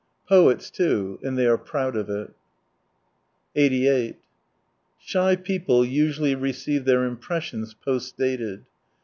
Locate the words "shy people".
4.97-5.85